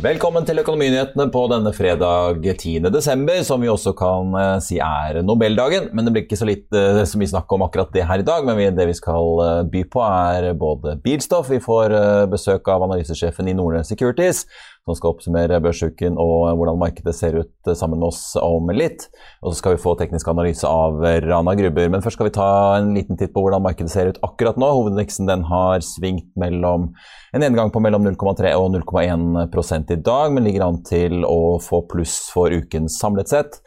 [0.00, 2.86] Velkommen til Økonominyhetene på denne fredag 10.
[2.88, 5.90] desember, som vi også kan uh, si er Nobeldagen.
[5.92, 8.24] Men det blir ikke så, litt, uh, så mye snakk om akkurat det her i
[8.24, 8.48] dag.
[8.48, 11.50] Men det vi skal uh, by på, er både bilstoff.
[11.52, 11.92] Vi får
[12.32, 14.46] besøk av analysesjefen i Nordnes Securities,
[14.90, 19.06] som skal oppsummere børsuken og hvordan markedet ser ut sammen med oss om litt.
[19.40, 21.88] Og så skal vi få teknisk analyse av Rana Grubber.
[21.92, 22.50] Men først skal vi ta
[22.80, 24.68] en liten titt på hvordan markedet ser ut akkurat nå.
[24.80, 26.90] Hovedindeksen den har svingt mellom
[27.30, 31.84] en nedgang på mellom 0,3 og 0,1 i dag, men ligger an til å få
[31.90, 33.60] pluss for uken samlet sett.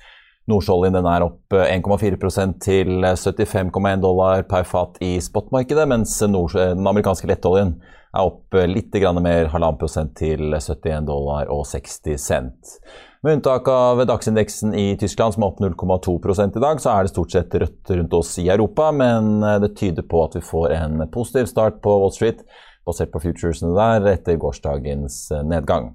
[0.51, 7.77] Nordsjøoljen er opp 1,4% til 75,1 dollar per fat i spotmarkedet, mens den amerikanske lettoljen
[8.13, 12.77] er opp litt mer, halvannen prosent til 71 dollar og 60 cent.
[13.23, 17.13] Med unntak av dagsindeksen i Tyskland, som er opp 0,2 i dag, så er det
[17.13, 21.07] stort sett rødt rundt oss i Europa, men det tyder på at vi får en
[21.09, 22.43] positiv start på Wall Street
[22.87, 25.93] basert på futuresene der etter gårsdagens eh, nedgang.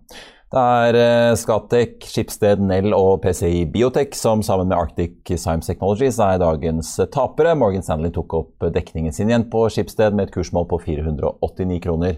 [0.49, 6.17] Det er eh, Scatec, Skipsted, Nell og PCI Biotech som sammen med Arctic Science Technologies
[6.25, 7.53] er dagens tapere.
[7.53, 12.17] Morgan Stanley tok opp dekningen sin igjen på Skipsted med et kursmål på 489 kroner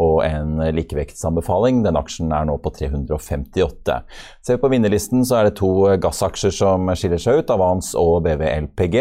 [0.00, 1.82] og en likevektsanbefaling.
[1.84, 3.98] Den aksjen er nå på 358.
[4.46, 5.70] Ser vi på vinnerlisten, så er det to
[6.00, 8.98] gassaksjer som skiller seg ut, Avans og BVLPG.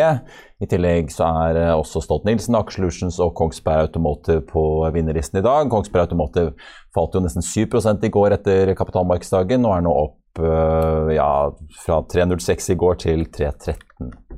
[0.59, 4.64] I tillegg så er også Stolt-Nielsen, Aksjelutions og Kongsberg Automotive på
[4.95, 5.70] vinnerlisten i dag.
[5.72, 6.52] Kongsberg Automotive
[6.95, 11.30] falt jo nesten 7 i går etter kapitalmarkedsdagen og er nå opp øh, ja,
[11.86, 14.28] fra 3,06 i går til 3,13.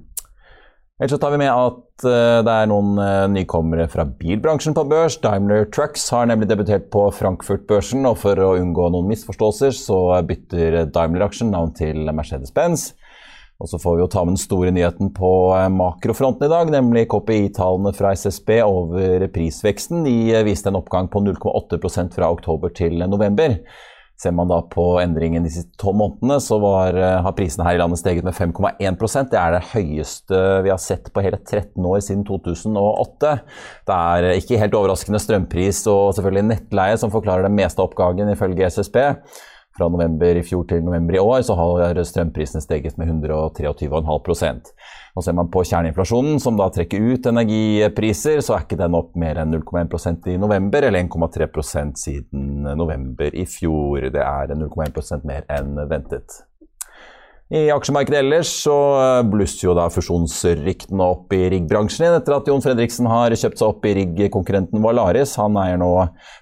[1.02, 4.84] Ellers så tar vi med at uh, det er noen uh, nykommere fra bilbransjen på
[4.86, 5.16] børs.
[5.24, 9.98] Daimler Trucks har nemlig debutert på Frankfurt-børsen, og for å unngå noen misforståelser så
[10.30, 12.92] bytter Daimler-aksjen navn til Mercedes-Benz.
[13.58, 16.70] Og så får vi jo ta med den store nyheten på uh, makrofronten i dag,
[16.78, 20.06] nemlig KPI-tallene fra SSB over prisveksten.
[20.06, 23.58] De viste en oppgang på 0,8% fra oktober til november.
[24.22, 27.80] Ser man da på endringen de siste tolv månedene, så var, eh, har prisene her
[27.80, 31.82] i landet steget med 5,1% Det er det høyeste vi har sett på hele 13
[31.82, 33.32] år siden 2008.
[33.90, 38.30] Det er ikke helt overraskende strømpris og selvfølgelig nettleie som forklarer det meste av oppgangen,
[38.30, 38.98] ifølge SSB.
[39.78, 44.74] Fra november i fjor til november i år så har strømprisene steget med 123,5%
[45.16, 49.16] Og Ser man på kjerneinflasjonen, som da trekker ut energipriser, så er ikke den opp
[49.20, 54.12] mer enn 0,1% i november, eller 1,3% siden november i fjor.
[54.12, 56.42] Det er 0,1% mer enn ventet.
[57.52, 58.74] I aksjemarkedet ellers så
[59.28, 63.74] blusser jo da fusjonsryktene opp i riggbransjen igjen etter at Jon Fredriksen har kjøpt seg
[63.74, 65.34] opp i riggkonkurrenten Valaris.
[65.36, 65.90] Han eier nå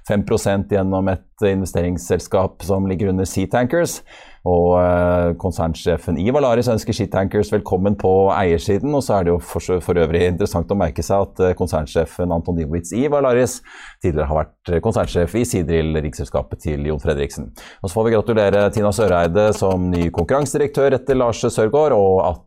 [0.05, 4.03] 5% gjennom et investeringsselskap som ligger under Sea Tankers.
[4.47, 8.93] Og eh, konsernsjefen i Valaris ønsker Shitankers velkommen på eiersiden.
[8.95, 12.31] Og så er det jo for, for, øvrig interessant å merke seg at eh, konsernsjefen
[12.31, 13.59] Anton Dibowitz i Valaris
[14.03, 17.51] tidligere har vært eh, konsernsjef i Sidril, riksselskapet til Jon Fredriksen.
[17.83, 22.45] Og så får vi gratulere Tina Søreide som ny konkurransedirektør etter Lars Sørgaard, og at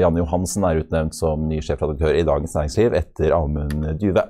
[0.00, 4.28] Janne Johansen er utnevnt som ny sjefredaktør i Dagens Næringsliv etter Amund Dyve.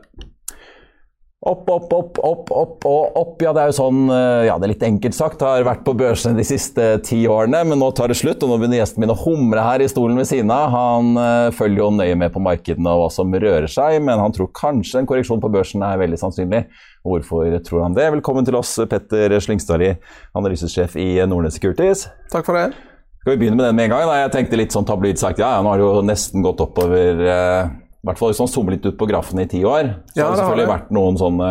[1.45, 3.43] Opp, opp, opp, opp, opp og opp.
[3.45, 5.43] Ja, det er jo sånn, eh, ja, det er litt enkelt sagt.
[5.45, 8.41] Jeg har vært på børsene de siste ti årene, men nå tar det slutt.
[8.41, 10.73] Og nå begynner gjesten min å humre her i stolen ved siden av.
[10.73, 14.33] Han uh, følger jo nøye med på markedene og hva som rører seg, men han
[14.33, 16.65] tror kanskje en korreksjon på børsen er veldig sannsynlig.
[17.05, 18.09] Hvorfor tror han det?
[18.17, 19.93] Velkommen til oss, Petter Slyngstadli,
[20.41, 22.09] analysesjef i Nordnes Securities.
[22.33, 22.71] Takk for det.
[23.21, 24.09] Skal vi begynne med den med en gang?
[24.09, 24.17] Da?
[24.23, 27.21] Jeg tenkte litt sånn tabloid sagt, ja, nå har det jo nesten gått oppover.
[27.21, 30.19] Uh, i hvert fall hvis man zoomer litt ut på grafen i ti år, så
[30.19, 30.73] ja, har det selvfølgelig det.
[30.75, 31.49] vært noen sånne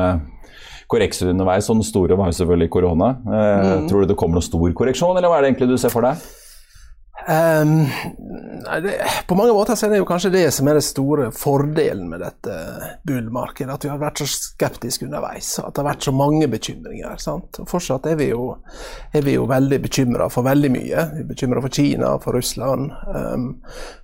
[0.94, 1.66] korrekser underveis.
[1.66, 3.08] Sånn store var jo selvfølgelig korona.
[3.26, 3.88] Eh, mm.
[3.90, 6.06] Tror du det kommer noen stor korreksjon, eller hva er det egentlig du ser for
[6.06, 6.22] deg?
[7.28, 7.88] Um,
[8.84, 12.10] det, på mange måter så er det jo kanskje det som er den store fordelen
[12.12, 12.56] med dette
[13.08, 13.74] bull-markedet.
[13.74, 15.54] At vi har vært så skeptiske underveis.
[15.62, 17.16] At det har vært så mange bekymringer.
[17.22, 17.62] Sant?
[17.64, 18.50] Og fortsatt er vi jo,
[19.14, 21.08] er vi jo veldig bekymra for veldig mye.
[21.14, 23.50] Vi er bekymra for Kina, for Russland, um,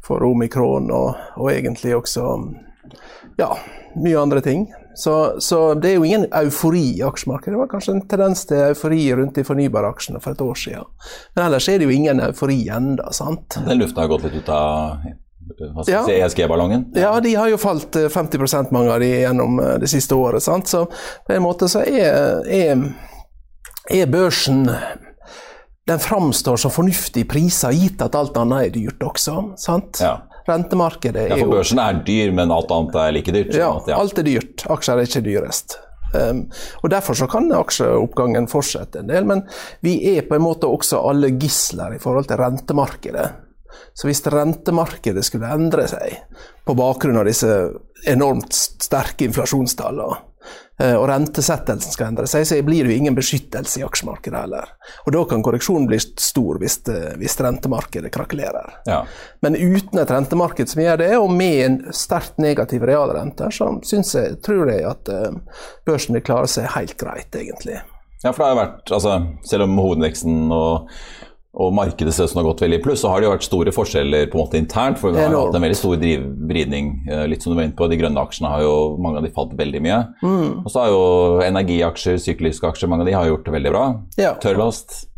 [0.06, 2.30] for omikron og, og egentlig også
[3.40, 3.52] ja,
[3.96, 4.70] mye andre ting.
[5.00, 7.54] Så, så, det er jo ingen eufori i aksjemarkedet.
[7.56, 10.90] Det var kanskje en tendens til eufori rundt de fornybare aksjene for et år siden.
[11.38, 13.62] Men ellers er det jo ingen eufori ennå, sant.
[13.64, 15.06] Den lufta har gått litt ut av
[15.88, 16.04] ja.
[16.04, 16.90] ESG-ballongen?
[16.94, 17.02] Ja.
[17.02, 17.20] ja.
[17.24, 20.44] de har jo falt 50 eh, mange av de gjennom eh, det siste året.
[20.44, 20.68] Sant?
[20.68, 20.86] Så
[21.28, 22.84] på en måte så er, er,
[23.88, 24.68] er børsen
[25.90, 29.40] den framstår som fornuftig priser, gitt at alt annet er dyrt også.
[29.58, 30.04] sant?
[30.04, 30.20] Ja.
[30.50, 33.54] Rentemarkedet er jo Ja, for børsen er dyr, men alt annet er like dyrt?
[33.56, 34.00] Ja, at, ja.
[34.00, 34.66] alt er dyrt.
[34.70, 35.78] Aksjer er ikke dyrest.
[36.10, 36.48] Um,
[36.82, 39.44] og Derfor så kan aksjeoppgangen fortsette en del, men
[39.86, 43.28] vi er på en måte også alle gisler i forhold til rentemarkedet.
[43.94, 46.18] Så hvis rentemarkedet skulle endre seg
[46.66, 47.52] på bakgrunn av disse
[48.10, 50.18] enormt sterke inflasjonstallene,
[50.80, 54.70] og rentesettelsen skal endre seg, så blir det jo ingen beskyttelse i aksjemarkedet heller.
[55.04, 56.80] Og da kan korreksjonen bli stor hvis,
[57.20, 58.80] hvis rentemarkedet krakelerer.
[58.88, 59.02] Ja.
[59.44, 64.40] Men uten et rentemarked som gjør det, og med en sterkt negativ realrente, så jeg,
[64.46, 67.82] tror jeg at uh, børsen vil klare seg helt greit, egentlig.
[68.24, 69.14] Ja, for det har vært, altså,
[69.48, 70.90] Selv om hovedveksten og,
[71.54, 73.44] og markedet ser ut som har gått veldig i pluss, så har det jo vært
[73.48, 75.00] store forskjeller på en måte internt.
[75.02, 76.92] For vi har hatt en veldig stor vridning.
[77.10, 79.32] eh, Litt som du var inne på, De grønne aksjene har jo mange av de
[79.34, 80.00] falt veldig mye.
[80.64, 84.02] Og så har jo energiaksjer, sykliske aksjer, mange av de har gjort det veldig bra.
[84.18, 84.36] Ja.
[84.36, 85.09] Tørrlast.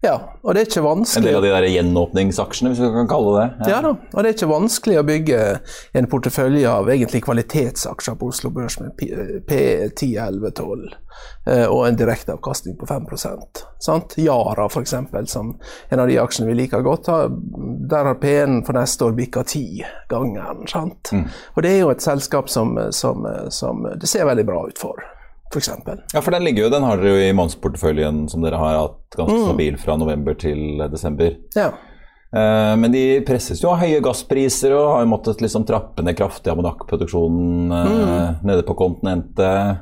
[0.00, 1.20] Ja, og det er ikke vanskelig.
[1.20, 3.68] En del av de der gjenåpningsaksjene, hvis vi kan kalle det det.
[3.68, 5.40] Ja da, og det er ikke vanskelig å bygge
[6.00, 10.88] en portefølje av egentlig kvalitetsaksjer på Oslo Børs med P10, 11, 12
[11.52, 14.16] eh, og en direkteavkastning på 5% sant?
[14.24, 14.96] Yara f.eks.,
[15.34, 15.52] som
[15.90, 17.12] en av de aksjene vi liker godt,
[17.92, 20.64] der har P-en for neste år bikka ti ganger.
[20.70, 21.12] sant?
[21.56, 25.04] Og det er jo et selskap som, som, som det ser veldig bra ut for,
[25.50, 25.70] f.eks.
[26.14, 29.16] Ja, for den ligger jo, den har dere jo i månedsporteføljen som dere har hatt
[29.18, 31.36] ganske stabil fra november til desember.
[31.58, 31.72] Ja.
[32.30, 36.14] Eh, Men de presses jo av høye gasspriser og har jo måttet liksom trappe ned
[36.14, 39.80] kraftig ammoniakkproduksjonen eh, nede på kontinentet.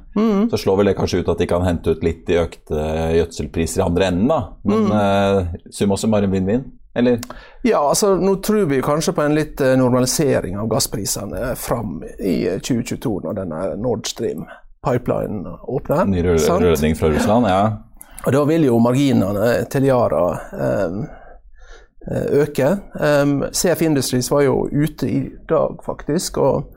[0.50, 2.86] Så slår vel det kanskje ut at de kan hente ut litt i økte
[3.18, 4.40] gjødselpriser i andre enden, da.
[4.64, 6.64] Men eh, summa summarum vinn-vinn,
[6.96, 7.20] eller?
[7.68, 12.38] Ja, altså nå tror vi kanskje på en litt eh, normalisering av gassprisene fram i
[12.48, 14.46] eh, 2022, når denne Nord Stream
[14.88, 16.04] pipeline åpner.
[16.04, 17.62] Ny rødning fra Russland, ja.
[18.26, 20.96] Og da vil jo marginene til Yara eh,
[22.10, 22.76] øke.
[22.94, 26.70] Um, CF Industries var jo ute i dag, faktisk, og,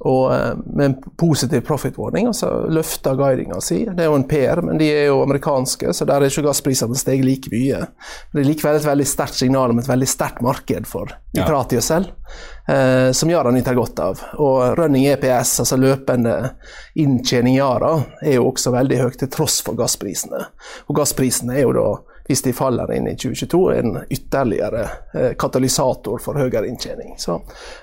[0.00, 3.82] og eh, med en positiv profit warning, altså løfta guidinga si.
[3.84, 6.98] Det er jo en PR, men de er jo amerikanske, så der er ikke gassprisene
[6.98, 7.82] steget like mye.
[7.82, 12.06] Men det er likevel et veldig sterkt signal om et veldig sterkt marked for nitratgjødsel,
[12.70, 14.22] eh, som Yara nyter godt av.
[14.38, 16.36] Og running EPS, altså løpende
[16.96, 20.46] inntjening Yara, er jo også veldig høyt til tross for gassprisene.
[20.86, 21.88] Og gassprisene er jo da
[22.28, 24.84] hvis de faller inn i 2022, en ytterligere
[25.16, 27.14] eh, katalysator for høyere inntjening.
[27.18, 27.40] Så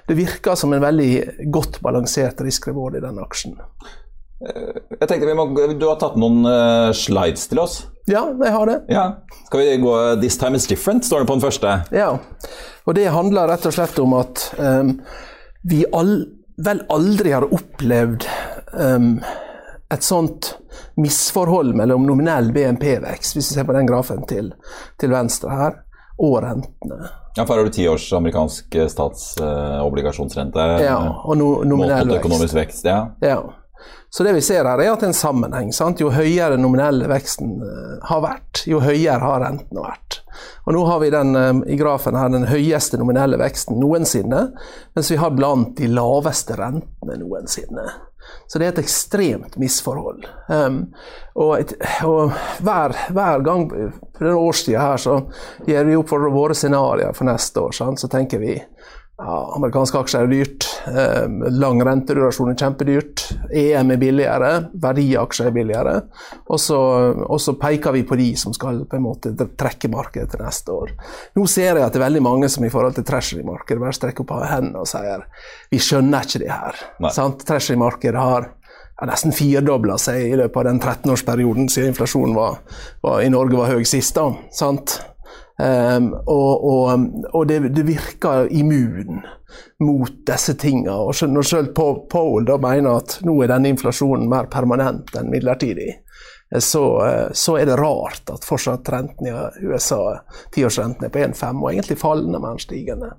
[0.08, 1.12] det virker som en veldig
[1.54, 3.58] godt balansert risk-reward i den aksjen.
[4.46, 5.46] Jeg tenkte vi må,
[5.80, 7.80] Du har tatt noen eh, slides til oss.
[8.06, 8.78] Ja, jeg har det.
[8.94, 9.06] Ja.
[9.48, 11.80] Skal vi gå 'This time is different', står det på den første.
[11.92, 12.18] Ja.
[12.86, 15.00] Og det handler rett og slett om at um,
[15.66, 16.28] vi all,
[16.62, 18.28] vel aldri har opplevd
[18.78, 19.24] um,
[19.90, 20.54] et sånt
[21.02, 24.54] misforhold mellom nominell BNP-vekst, hvis vi ser på den grafen til,
[25.02, 25.78] til venstre her,
[26.16, 27.12] og rentene.
[27.36, 28.76] Ja, for her har du ti års amerikansk
[30.80, 30.86] eh.
[30.86, 32.22] Ja, og no, nominell vekst.
[32.24, 33.02] økonomisk vekst, ja.
[33.20, 33.42] Ja.
[34.10, 35.74] Så det vi ser her, er at det er en sammenheng.
[35.76, 36.00] Sant?
[36.00, 40.22] Jo høyere nominelle veksten eh, har vært, jo høyere har renten vært.
[40.64, 44.46] Og nå har vi den, eh, i grafen her den høyeste nominelle veksten noensinne,
[44.96, 47.90] mens vi har blant de laveste rentene noensinne.
[48.48, 50.26] Så det er et ekstremt misforhold.
[50.48, 50.82] Um,
[51.36, 51.74] og, et,
[52.06, 52.34] og
[52.64, 55.18] hver, hver gang på denne årstida her så
[55.68, 57.76] gjør vi opp for våre scenarioer for neste år.
[57.76, 58.02] Sant?
[58.02, 58.56] Så tenker vi
[59.18, 60.66] ja, amerikanske aksjer er dyrt.
[60.92, 63.24] Eh, lang rentedurasjon er kjempedyrt.
[63.56, 64.50] EM er billigere.
[64.84, 65.94] Verdiaksjer er billigere.
[66.52, 66.80] Og så,
[67.24, 70.76] og så peker vi på de som skal på en måte trekke markedet til neste
[70.76, 70.92] år.
[71.40, 74.28] Nå ser jeg at det er veldig mange som i forhold til treasury-markedet bare strekker
[74.28, 75.24] opp hendene og sier
[75.72, 76.86] vi skjønner ikke det her.
[77.48, 82.60] Treasury-markedet har ja, nesten firedobla seg i løpet av den 13-årsperioden siden inflasjonen var,
[83.04, 84.16] var, i Norge var høy sist.
[84.20, 85.00] da, sant?
[85.56, 89.22] Um, og og, og det, det virker immun
[89.80, 90.92] mot disse tingene.
[90.92, 91.76] Og når selv
[92.12, 95.88] Paul da mener at nå er denne inflasjonen mer permanent enn midlertidig,
[96.52, 99.36] eh, så, eh, så er det rart at fortsatt renten i
[99.70, 100.02] USA,
[100.56, 103.14] tiårsrenten er på 1,5 og egentlig fallende, men stigende.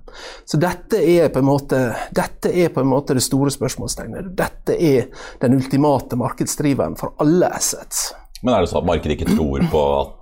[0.45, 1.81] Så dette er på en måte,
[2.13, 4.29] dette er på en måte det store spørsmålstegnet.
[4.37, 5.09] Dette er
[5.41, 8.11] den ultimate markedsdriveren for alle assets.
[8.43, 10.15] Men er det sånn at markedet ikke tror på at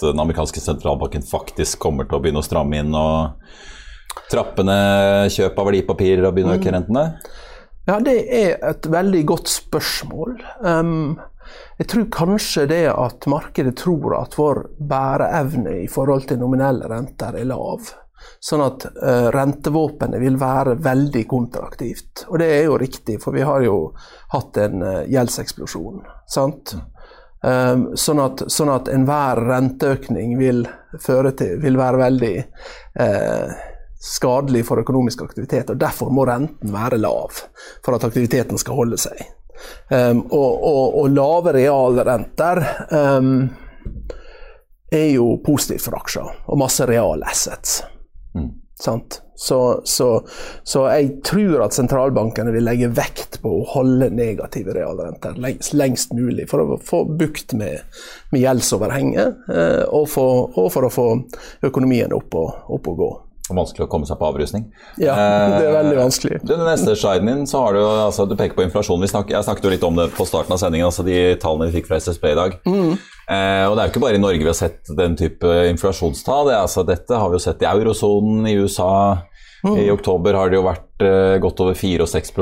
[0.00, 3.36] den amerikanske sentralbanken faktisk kommer til å begynne å stramme inn og
[4.32, 7.06] trappe ned kjøp av verdipapirer og begynne å øke rentene?
[7.88, 10.36] Ja, det er et veldig godt spørsmål.
[10.62, 11.18] Um,
[11.80, 17.40] jeg tror kanskje det at markedet tror at vår bæreevne i forhold til nominelle renter
[17.40, 17.90] er lav.
[18.42, 22.24] Sånn at uh, rentevåpenet vil være veldig kontraktivt.
[22.30, 23.76] Og det er jo riktig, for vi har jo
[24.34, 26.04] hatt en uh, gjeldseksplosjon.
[26.30, 26.76] sant?
[26.78, 26.91] Um,
[27.42, 30.64] sånn, at, sånn at enhver renteøkning vil,
[31.02, 33.54] til, vil være veldig eh,
[34.02, 35.70] skadelig for økonomisk aktivitet.
[35.70, 37.42] og Derfor må renten være lav
[37.84, 39.20] for at aktiviteten skal holde seg.
[39.94, 42.58] Um, og, og, og lave realrenter
[42.90, 43.44] um,
[44.90, 47.82] er jo positivt for aksjer og masse real assets.
[48.34, 48.50] Mm.
[48.74, 49.21] Sant?
[49.34, 50.08] Så, så,
[50.62, 56.12] så, jeg tror at sentralbankene vil legge vekt på å holde negative realrenter lengst, lengst
[56.14, 57.80] mulig, for å få bukt med,
[58.30, 61.08] med gjeldsoverhenget, eh, og, for, og, for, å få
[61.64, 63.12] økonomien opp og, opp og gå
[63.56, 64.66] vanskelig å komme seg på avrusning.
[65.00, 65.16] Ja,
[65.52, 66.40] det er veldig vanskelig.
[66.40, 69.02] Eh, den neste sliden din, så har du altså, du peker på inflasjon.
[69.08, 71.80] Snakker, jeg snakket jo litt om det på starten av sendingen, altså de tallene vi
[71.80, 72.56] fikk fra SSB i dag.
[72.68, 72.92] Mm.
[72.92, 76.50] Eh, og Det er jo ikke bare i Norge vi har sett den type inflasjonstall.
[76.50, 78.94] Det altså, dette har vi jo sett i eurosonen, i USA.
[79.62, 79.76] Mm.
[79.78, 82.32] I oktober har det jo vært eh, godt over 4 og 6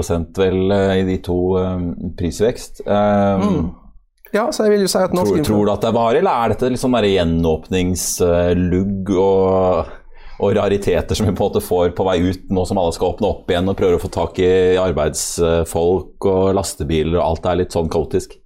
[0.40, 2.80] vel uh, i de to um, prisvekst.
[2.86, 3.68] Mm.
[4.30, 6.18] Ja, så jeg vil jo si at norsk tror, tror, du at det er varig,
[6.22, 9.88] eller er dette sånn gjenåpningslugg og
[10.40, 13.12] og rariteter som vi på en måte får på vei ut nå som alle skal
[13.12, 17.60] åpne opp igjen og prøver å få tak i arbeidsfolk og lastebiler og alt er
[17.60, 18.38] litt sånn kaotisk?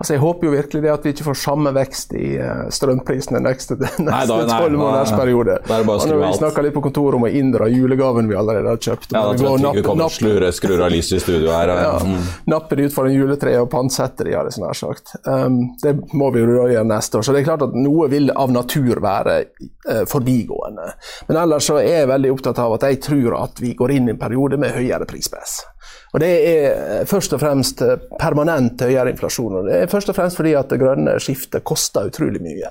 [0.00, 3.42] Altså Jeg håper jo virkelig det at vi ikke får samme vekst i uh, strømprisene
[3.44, 3.76] neste
[4.08, 5.58] tolv måneders periode.
[5.68, 9.26] Når vi snakker litt på kontoret om å inndra julegaven vi allerede har kjøpt Ja,
[9.28, 11.74] da tror jeg vi kommer og skrur av lyset i studio her.
[11.74, 12.30] Og, ja, mm.
[12.48, 15.12] Napper de ut for en juletre og pantsetter de, har det sånn sagt.
[15.28, 17.26] Um, det må vi jo gjøre neste år.
[17.26, 20.88] Så det er klart at noe vil av natur være uh, forbigående.
[21.28, 24.08] Men ellers så er jeg veldig opptatt av at jeg tror at vi går inn
[24.08, 25.60] i en periode med høyere prispress.
[26.12, 27.82] Og Det er først og fremst
[28.18, 29.60] permanent høyere inflasjon.
[29.60, 32.70] og Det er først og fremst fordi at det grønne skiftet koster utrolig mye.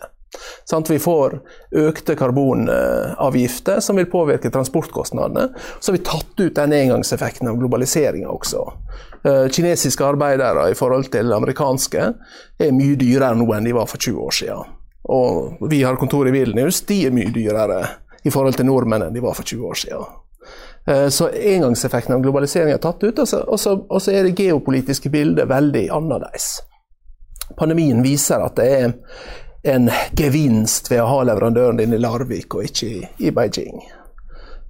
[0.70, 1.40] Sånn vi får
[1.82, 5.48] økte karbonavgifter som vil påvirke transportkostnadene.
[5.80, 8.66] Så har vi tatt ut den engangseffekten av globaliseringa også.
[9.24, 12.12] Eh, kinesiske arbeidere i forhold til amerikanske
[12.62, 14.78] er mye dyrere nå enn de var for 20 år siden.
[15.10, 17.82] Og vi har kontor i Vilnius, de er mye dyrere
[18.24, 20.18] i forhold til nordmenn enn de var for 20 år siden.
[20.90, 24.26] Eh, så engangseffekten av globalisering er tatt ut, og så, og, så, og så, er
[24.26, 26.56] det geopolitiske bildet veldig annerledes.
[27.58, 28.92] Pandemien viser at det er
[29.70, 33.82] en gevinst ved å ha leverandøren din i Larvik og ikke i, i Beijing.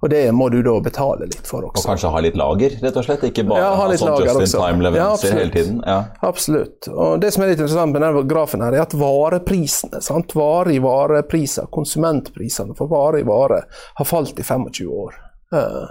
[0.00, 1.82] Og det må du da betale litt for også.
[1.82, 3.24] Og kanskje ha litt lager, rett og slett?
[3.28, 5.82] Ikke bare ja, ha, ha sånn just in time-leveranser ja, hele tiden?
[5.84, 5.98] Ja.
[6.24, 6.88] Absolutt.
[6.88, 10.32] Og det som er litt interessant med denne grafen, her, er at vareprisene, sant?
[10.36, 13.62] varer i varepriser, konsumentprisene for vare i vare,
[14.00, 15.20] har falt i 25 år.
[15.52, 15.84] Uh,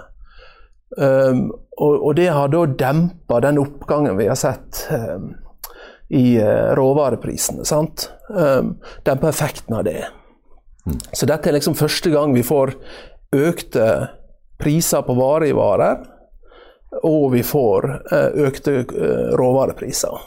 [0.96, 5.30] Um, og, og, det har da dempa den oppgangen vi har sett um,
[6.10, 7.64] i uh, råvareprisene.
[7.64, 8.08] sant?
[8.28, 8.74] Um,
[9.06, 10.02] dempa effekten av det.
[10.86, 10.98] Mm.
[11.12, 12.74] Så dette er liksom første gang vi får
[13.36, 13.86] økte
[14.60, 16.02] priser på varer i varer,
[17.06, 20.26] og vi får uh, økte uh, råvarepriser.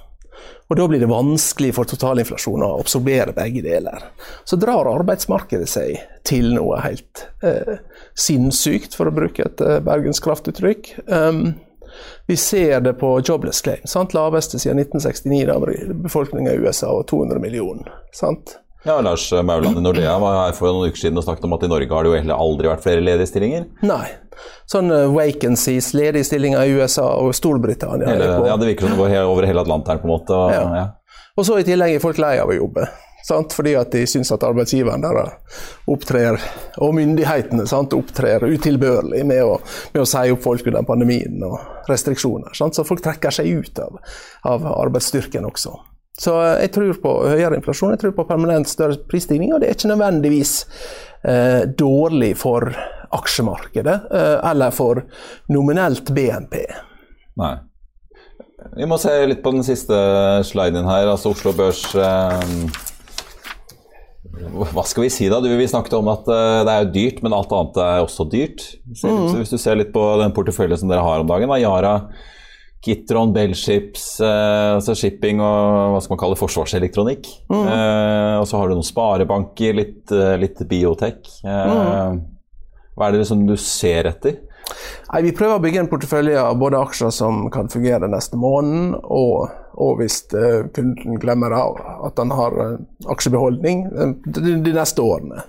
[0.73, 4.07] Og Da blir det vanskelig for totalinflasjonen å absorbere begge deler.
[4.41, 7.75] Så drar arbeidsmarkedet seg til noe helt eh,
[8.17, 10.89] sinnssykt, for å bruke et eh, bergenskraftuttrykk.
[11.05, 11.43] Um,
[12.25, 13.85] vi ser det på jobless claim.
[13.85, 14.17] Sant?
[14.17, 17.93] Laveste siden 1969, da befolkninga i USA og 200 millioner.
[18.09, 18.57] Sant?
[18.83, 21.63] Ja, Lars Mauland i Nordea var her for noen uker siden og snakket om at
[21.63, 23.69] i Norge har det jo heller aldri vært flere ledige stillinger.
[23.87, 24.09] Nei.
[24.67, 28.09] Sånn vacancies, ledige stillinger i USA og Storbritannia.
[28.11, 30.35] Hele, ja, Det virker som det går over hele Atlanteren på en måte.
[30.35, 30.67] Og, ja.
[30.81, 31.23] Ja.
[31.37, 32.89] og så i tillegg er folk lei av å jobbe.
[33.23, 33.53] Sant?
[33.55, 35.21] Fordi at de syns at arbeidsgiveren der
[35.87, 36.41] opptrer,
[36.83, 39.55] og myndighetene sant, opptrer utilbørlig med å,
[39.93, 42.51] med å si opp folk under pandemien og restriksjoner.
[42.57, 42.75] Sant?
[42.75, 44.01] Så folk trekker seg ut av,
[44.51, 45.77] av arbeidsstyrken også.
[46.19, 49.77] Så jeg tror på høyere inflasjon, jeg tror på permanent større prisstigning, og det er
[49.77, 50.53] ikke nødvendigvis
[51.25, 52.69] eh, dårlig for
[53.13, 55.01] aksjemarkedet eh, eller for
[55.53, 56.59] nominelt BNP.
[57.41, 57.55] Nei.
[58.77, 59.95] Vi må se litt på den siste
[60.47, 61.09] sliden her.
[61.11, 62.53] altså Oslo Børs eh,
[64.53, 65.41] Hva skal vi si, da?
[65.43, 68.27] Du, Vi snakket om at eh, det er jo dyrt, men alt annet er også
[68.31, 68.63] dyrt.
[69.01, 69.33] Mm.
[69.41, 71.97] Hvis du ser litt på den porteføljen som dere har om dagen, da, Yara
[72.83, 77.29] Kitron, Bellships, eh, altså shipping og hva skal man kalle forsvarselektronikk.
[77.47, 77.61] Mm.
[77.63, 81.21] Eh, og så har du noen sparebanker, litt, eh, litt biotek.
[81.45, 82.17] Eh, mm.
[82.93, 84.41] Hva er det liksom du ser etter?
[85.13, 88.99] Nei, Vi prøver å bygge en portefølje av både aksjer som kan fungere neste måned,
[89.03, 89.49] og,
[89.79, 92.77] og hvis uh, kunden glemmer av at han har uh,
[93.11, 93.83] aksjebeholdning
[94.23, 95.43] de, de, neste årene.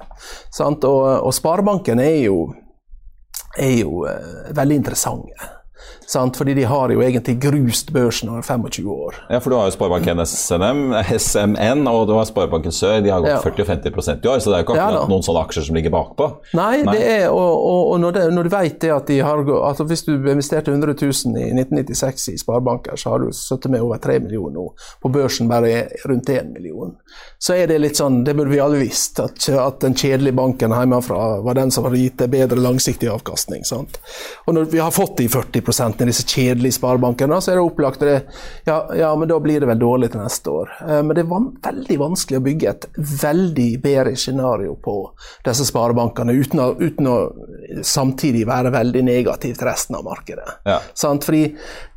[0.67, 2.39] Og, og, sparebanken er jo,
[3.59, 4.03] er jo
[4.57, 5.53] veldig interessante.
[6.07, 6.37] Sant?
[6.37, 9.19] Fordi de har jo egentlig grust børsen over 25 år.
[9.31, 10.83] Ja, for du har jo Sparebanken SNM,
[11.19, 13.01] SMN og du har Sparebanken Sør.
[13.05, 13.41] De har gått ja.
[13.41, 15.95] 40-50 i år, så det er jo ikke akkurat ja, noen sånne aksjer som ligger
[15.95, 16.29] bakpå.
[16.59, 16.97] Nei, Nei.
[16.97, 19.85] det er, og, og, og når, det, når, du vet det at de har altså
[19.89, 24.01] Hvis du investerte 100 000 i 1996 i sparebanker, så har du sittet med over
[24.03, 24.67] 3 millioner nå.
[25.03, 26.95] På børsen bare rundt 1 million.
[27.39, 30.73] Så er det litt sånn, det burde vi alle visst, at, at den kjedelige banken
[30.75, 33.65] hjemmefra var den som hadde gitt deg bedre langsiktig avkastning.
[33.69, 33.99] Sant?
[34.47, 38.01] Og når vi har fått de 40 med disse kjedelige sparebankene, så er det opplagt
[38.05, 38.17] det,
[38.69, 40.71] ja, ja, men da blir det vel dårlig til neste år.
[40.89, 42.87] Eh, men det er van veldig vanskelig å bygge et
[43.23, 44.97] veldig bedre scenario på
[45.47, 47.17] disse sparebankene uten å, uten å
[47.85, 50.59] samtidig være veldig negativ til resten av markedet.
[50.69, 50.79] Ja.
[50.95, 51.25] Sant?
[51.27, 51.45] Fordi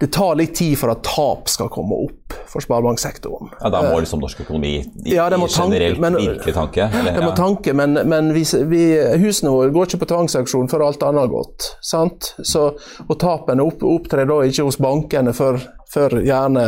[0.01, 3.51] det tar litt tid for at tap skal komme opp for sparebanksektoren.
[3.61, 4.73] Ja, Da må liksom norsk økonomi
[5.05, 6.89] i, Ja, må i tanke, generelt men- virkelig tanke?
[6.93, 7.13] eller?
[7.13, 8.83] Det må tanke, men, men vi, vi,
[9.21, 11.69] husene våre går ikke på tvangsauksjon før alt annet har gått.
[11.81, 12.33] Sant?
[12.43, 12.65] Så,
[13.07, 15.59] og tapene opp, opptrer da ikke hos bankene før,
[15.93, 16.63] før gjerne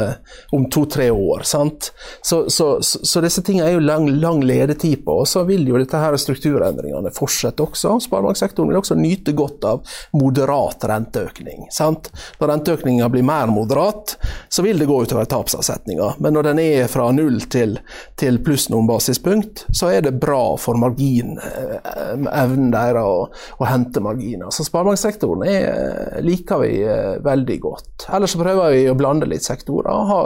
[0.56, 1.44] om to-tre år.
[1.48, 1.92] Sant?
[2.22, 5.68] Så, så, så, så disse tingene er jo lang, lang ledetid på, og så vil
[5.68, 7.98] jo dette her strukturendringene fortsette også.
[8.06, 9.84] Sparebanksektoren vil også nyte godt av
[10.16, 11.68] moderat renteøkning.
[11.74, 12.12] Sant?
[12.40, 14.16] Når renteøkninga blir mer moderat,
[14.50, 16.14] så vil det gå utover tapsavsetninga.
[16.24, 17.78] Men når den er fra null til,
[18.20, 23.28] til pluss noen basispunkt, så er det bra for marginevnen deres å,
[23.60, 24.48] å hente marginer.
[24.56, 26.79] Så sparebanksektoren er, liker vi eh,
[27.26, 28.08] veldig godt.
[28.14, 29.90] Ellers så prøver vi å blande litt sektorer.
[29.92, 30.22] og Ha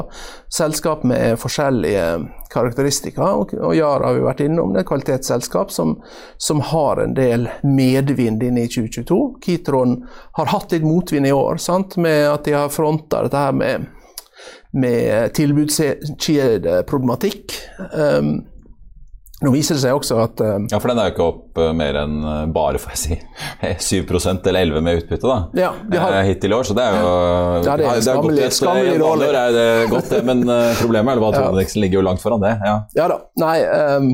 [0.53, 2.05] selskap med forskjellige
[2.53, 3.23] karakteristikker.
[3.23, 5.89] Og, og Yara har vi vært innom, det er et kvalitetsselskap som,
[6.37, 9.21] som har en del medvind inn i 2022.
[9.43, 9.91] Kitron
[10.39, 11.97] har hatt litt motvind i år, sant?
[11.97, 13.77] med at de har fronta dette her med
[14.73, 17.53] med tilbudskjedeproblematikk.
[17.93, 18.41] Um,
[19.43, 21.71] nå viser det seg også at um, Ja, for den er jo ikke opp eh,
[21.75, 23.17] mer enn eh, bare, får jeg si,
[24.03, 24.13] 7
[24.49, 25.37] eller 11 med utbytte, da.
[25.59, 28.07] Ja, de har- Eh, Hittil i år, så det er jo Ja, det er gått
[28.07, 29.29] skammelig- et- skammelig i vanlige dårlig.
[29.29, 31.45] år er det godt, det, men eh, problemet er at Ja.
[31.47, 32.53] hovedindeksen ligger jo langt foran det.
[32.65, 32.75] Ja.
[32.95, 33.19] Ja da.
[33.43, 33.57] Nei,
[33.97, 34.09] um,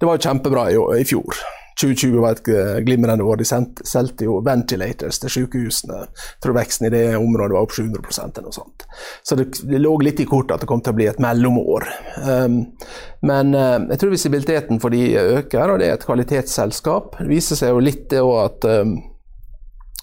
[0.00, 1.40] det var jo kjempebra i, i fjor.
[1.80, 3.40] 2020 var et eh, glimrende år.
[3.40, 3.46] De
[3.88, 6.00] solgte jo ventilators til sykehusene.
[6.04, 8.86] Jeg tror veksten i det området var opp 700 eller noe sånt.
[9.24, 9.48] Så det,
[9.80, 11.88] lå litt i kortet at det kom til å bli et mellomår.
[12.26, 12.62] Um,
[13.26, 17.20] men eh, jeg tror visibiliteten for de øker, og det er et kvalitetsselskap.
[17.22, 18.96] Det viser seg jo litt det òg at um,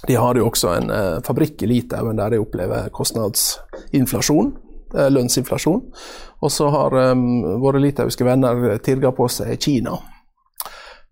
[0.07, 4.55] de har jo også en eh, fabrikk i Litauen der de opplever kostnadsinflasjon,
[4.93, 5.81] lønnsinflasjon.
[6.37, 7.25] Og så har um,
[7.59, 9.97] våre litauiske venner tirga på seg Kina.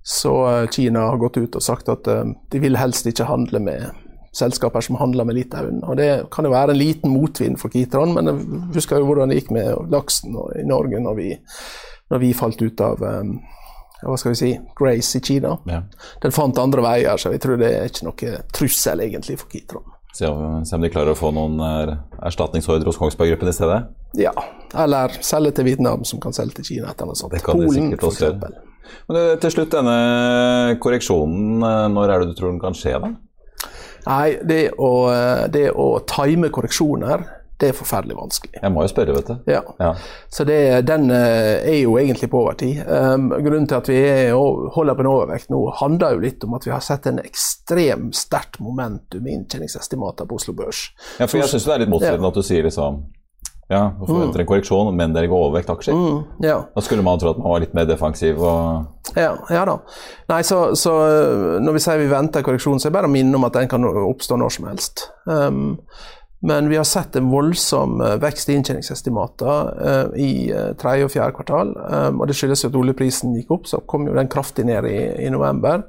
[0.05, 3.61] Så eh, Kina har gått ut og sagt at eh, de vil helst ikke handle
[3.63, 3.87] med
[4.35, 5.81] selskaper som handler med Litauen.
[5.83, 9.31] Og Det kan jo være en liten motvind for Kitron, men jeg husker jo hvordan
[9.31, 11.29] det gikk med laksen i Norge når vi,
[12.11, 13.33] når vi falt ut av eh,
[14.05, 15.55] hva skal vi si, Grace i Kina.
[15.71, 15.81] Ja.
[16.21, 19.87] Den fant andre veier, så jeg tror det er ikke noe trussel egentlig for Kitron.
[20.15, 21.95] Se om, de klarer å få noen eh,
[22.29, 23.81] erstatningsordre hos Kongsberg Gruppen i stedet.
[24.19, 24.35] Ja,
[24.85, 27.33] eller selge til Vietnam, som kan selge til Kina etter noe sånt.
[27.33, 28.53] Det kan de sikkert også gjøre.
[29.09, 32.97] Men eh, til slutt, denne korreksjonen, eh, når er det du tror den kan skje,
[33.03, 33.13] da?
[34.05, 34.91] Nei, det å,
[35.49, 37.23] det å time korreksjoner,
[37.57, 38.59] det er forferdelig vanskelig.
[38.59, 39.35] Jeg må jo spørre, vet du.
[39.47, 39.61] Ja.
[39.79, 39.93] Ja.
[40.29, 40.57] Så det,
[40.89, 42.81] den eh, er jo egentlig på overtid.
[42.83, 44.33] Um, grunnen til at vi er,
[44.75, 48.17] holder på en overvekt nå, handler jo litt om at vi har sett en ekstremt
[48.19, 50.89] sterkt momentum i inntjeningsestimater på Oslo Børs.
[51.21, 53.05] Ja, for jeg syns det er litt motstridende at du sier liksom
[53.65, 55.95] Ja, og forventer en korreksjon, men dere går overvekt aksjer.
[55.97, 56.59] Mm, ja.
[56.75, 59.79] Da skulle man tro at man var litt mer defensiv og Ja, ja da.
[60.29, 63.15] Nei, så, så øh, når vi sier vi venter korreksjon, så er det bare å
[63.15, 65.07] minne om at den kan oppstå når som helst.
[65.25, 65.79] Um,
[66.45, 71.37] men vi har sett en voldsom øh, vekst i inntjeningsestimater uh, i tredje og fjerde
[71.39, 71.73] kvartal.
[71.73, 74.85] Um, og det skyldes jo at oljeprisen gikk opp, så kom jo den kraftig ned
[74.91, 75.87] i, i november.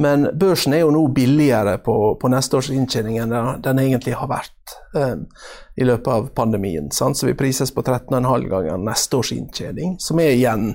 [0.00, 4.30] Men børsen er jo nå billigere på, på neste års inntjening enn den- egentlig har
[4.30, 5.16] vært eh,
[5.76, 6.88] i løpet av pandemien.
[6.92, 7.18] Sant?
[7.18, 10.72] Så vi prises på 13,5 ganger neste års inntjening, som er igjen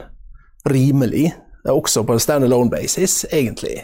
[0.69, 1.31] rimelig,
[1.65, 3.79] eh, også på en standalone basis, egentlig.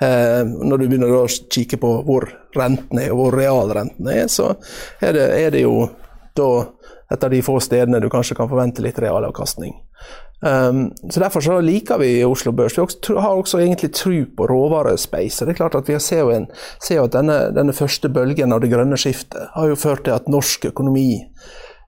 [0.00, 4.54] Eh, når du begynner å kikke på hvor renten er, og hvor realrenten er, så
[5.04, 5.88] er det, er det jo
[6.38, 6.48] da
[7.12, 9.74] et av de få stedene du kanskje kan forvente litt realavkastning.
[10.40, 12.76] Um, så Derfor så liker vi Oslo Børs.
[12.78, 15.42] Vi også, har også egentlig tro på råvarespace.
[15.42, 16.46] og det er klart at Vi ser jo, en,
[16.80, 20.14] ser jo at denne, denne første bølgen av det grønne skiftet har jo ført til
[20.14, 21.24] at norsk økonomi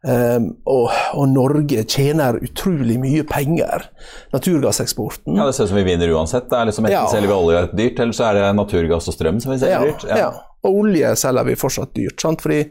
[0.03, 3.87] um, og, og Norge tjener utrolig mye penger.
[4.35, 5.37] Naturgasseksporten.
[5.37, 6.51] Ja, det ser ut som vi vinner uansett.
[6.51, 7.07] Det er liksom Enten Ja.
[7.13, 9.85] selger vi olje dyrt, eller så er det naturgass og strøm som vi selger Ja,
[9.93, 10.05] dyrt.
[10.19, 10.31] ja.
[10.63, 12.43] Og olje selger vi fortsatt dyrt, sant?
[12.43, 12.67] fordi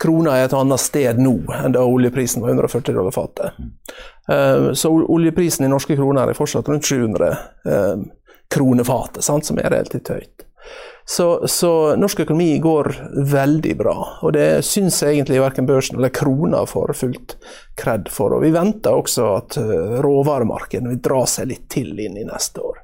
[0.00, 3.52] krona er et annet sted nå enn da oljeprisen var 140 dollar fatet.
[4.28, 7.30] Eh, så oljeprisen i norske kroner er fortsatt rundt 700
[7.68, 8.04] uh,
[8.54, 10.46] kroner fatet, som er relativt høyt.
[11.04, 12.88] Så, så norsk økonomi går
[13.28, 17.36] veldig bra, og det syns egentlig verken børsen eller krona får fullt
[17.76, 18.32] kred for.
[18.32, 19.58] Og vi venter også at
[20.00, 22.80] råvaremarkedet vil dra seg litt til inn i neste år.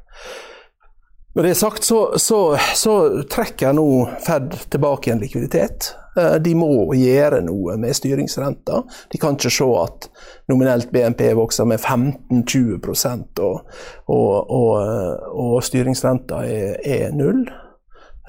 [1.34, 3.86] Når det er sagt, så, så, så trekker nå
[4.26, 5.92] Fed tilbake igjen likviditet.
[6.18, 8.80] Eh, De må gjøre noe med styringsrenta.
[9.12, 10.08] De kan ikke se at
[10.50, 12.80] nominelt BNP vokser med 15-20
[13.46, 13.60] og,
[14.10, 14.74] og, og,
[15.30, 17.44] og styringsrenta er, er null.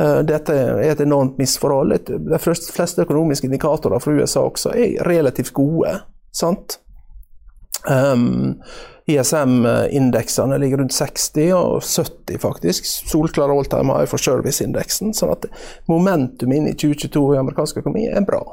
[0.02, 1.92] Dette er et enormt misforhold.
[2.08, 5.92] De fleste økonomiske indikatorer fra USA også er relativt gode.
[6.34, 6.80] sant?
[7.90, 8.62] Um,
[9.12, 12.86] ISM-indeksene ligger rundt 60 og 70, faktisk.
[12.86, 15.16] Solklar all-time high for service-indeksen.
[15.18, 15.48] Sånn at
[15.90, 18.44] momentum inn i 2022 i amerikansk økonomi er bra.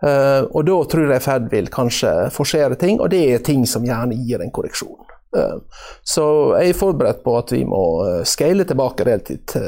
[0.00, 3.84] Uh, og da tror jeg Fed vil kanskje forsere ting, og det er ting som
[3.84, 4.96] gjerne gir en korreksjon.
[5.36, 5.60] Uh,
[6.06, 6.24] så
[6.56, 9.58] jeg er forberedt på at vi må uh, scale tilbake relativt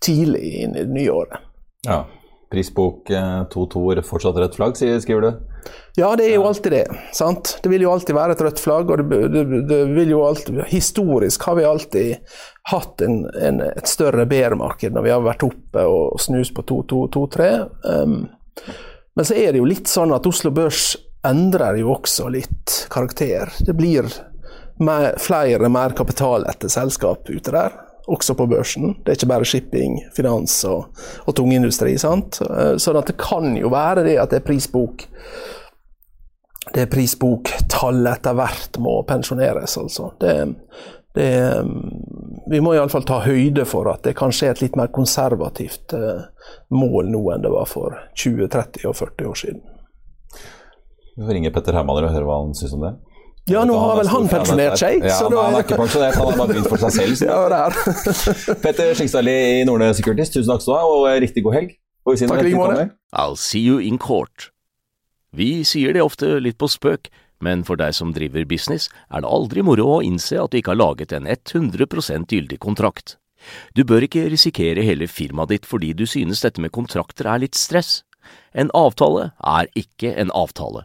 [0.00, 1.42] tidlig inn i det nye året.
[1.88, 2.04] Ja.
[2.50, 3.10] Prisbok
[3.54, 5.30] 2-2 fortsatt rødt flagg, skriver du?
[5.98, 6.86] Ja, det er jo alltid det.
[7.14, 7.58] sant?
[7.62, 8.90] Det vil jo alltid være et rødt flagg.
[8.90, 12.34] og det, det, det vil jo alltid, Historisk har vi alltid
[12.70, 17.50] hatt en, en, et større bæremarked når vi har vært oppe og snust på 2-2-2-3.
[17.86, 18.18] Um,
[19.14, 20.94] men så er det jo litt sånn at Oslo Børs
[21.26, 23.50] endrer jo også litt karakter.
[23.66, 24.08] Det blir
[24.80, 27.74] mer, flere mer kapitalette selskap ute der,
[28.10, 28.96] også på børsen.
[29.00, 30.90] Det er ikke bare shipping, finans og,
[31.24, 31.96] og tungindustri.
[32.00, 32.40] sant?
[32.82, 35.06] Sånn at det kan jo være det at det er prisbok
[36.74, 40.12] det prisboktallet etter hvert må pensjoneres, altså.
[40.20, 40.34] Det,
[41.16, 41.30] det,
[42.50, 46.22] vi må iallfall ta høyde for at det kanskje er et litt mer konservativt eh,
[46.74, 49.62] mål nå enn det var for 20, 30 og 40 år siden.
[51.16, 52.94] Vi får ringe Petter Hermaner og høre hva han syns om det.
[53.48, 55.00] Ja, nå har vel han pensjonert seg.
[55.02, 57.22] Ja, men han er ikke pensjonert, han har bare begynt for seg selv.
[57.30, 57.78] ja, det er.
[58.64, 61.74] Petter Skingstadli i Nordnes Securities, tusen takk skal du ha, og riktig god helg.
[62.04, 62.86] Takk i like måte.
[63.16, 64.50] I'll see you in court.
[65.36, 69.30] Vi sier det ofte litt på spøk, men for deg som driver business, er det
[69.30, 73.16] aldri moro å innse at du ikke har laget en 100% gyldig kontrakt.
[73.74, 77.56] Du bør ikke risikere hele firmaet ditt fordi du synes dette med kontrakter er litt
[77.56, 78.02] stress.
[78.52, 80.84] En avtale er ikke en avtale.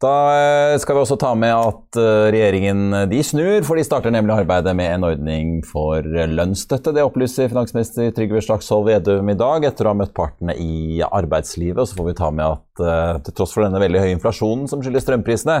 [0.00, 4.14] Da eh, skal vi også ta med at eh, regjeringen de snur, for de starter
[4.14, 6.94] nemlig arbeidet med en ordning for lønnsstøtte.
[6.96, 11.82] Det opplyser finansminister Trygve Slagsvold Vedum i dag, etter å ha møtt partene i arbeidslivet.
[11.82, 14.66] Og så får vi ta med at eh, til tross for denne veldig høye inflasjonen
[14.70, 15.58] som skyldes strømprisene,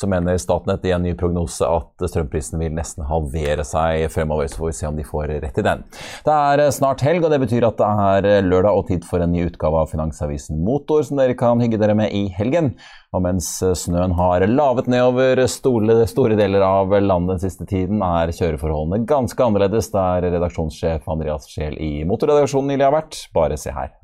[0.00, 4.48] så mener Statnett i en ny prognose at strømprisene vil nesten halvere seg fremover.
[4.48, 5.84] Så får vi se om de får rett i den.
[6.26, 7.90] Det er snart helg, og det betyr at det
[8.30, 11.80] er lørdag og tid for en ny utgave av Finansavisen Motor, som dere kan hygge
[11.80, 12.74] dere med i helgen.
[13.10, 18.30] Og mens snøen har lavet nedover store, store deler av landet den siste tiden, er
[18.30, 23.24] kjøreforholdene ganske annerledes der redaksjonssjef Andreas Scheel i Motorredaksjonen nylig har vært.
[23.34, 23.99] Bare se her.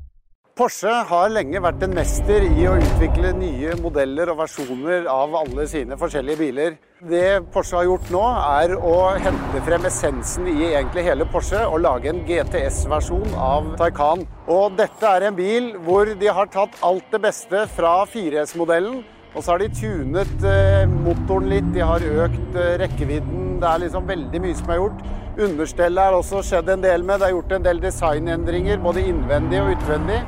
[0.57, 5.67] Porsche har lenge vært en mester i å utvikle nye modeller og versjoner av alle
[5.69, 6.77] sine forskjellige biler.
[7.11, 8.23] Det Porsche har gjort nå,
[8.57, 14.23] er å hente frem essensen i egentlig hele Porsche og lage en GTS-versjon av Taycan.
[14.49, 19.03] Og dette er en bil hvor de har tatt alt det beste fra 4S-modellen.
[19.35, 23.59] Og så har de tunet eh, motoren litt, de har økt eh, rekkevidden.
[23.61, 25.05] Det er liksom veldig mye som er gjort.
[25.37, 27.21] Understellet er også skjedd en del med.
[27.21, 30.23] Det er gjort en del designendringer, både innvendig og utvendig.